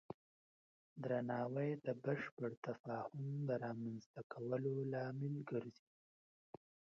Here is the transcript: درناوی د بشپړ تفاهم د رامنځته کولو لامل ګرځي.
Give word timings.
درناوی 1.03 1.69
د 1.85 1.87
بشپړ 2.03 2.49
تفاهم 2.67 3.27
د 3.47 3.49
رامنځته 3.63 4.21
کولو 4.33 4.73
لامل 4.93 5.35
ګرځي. 5.49 5.87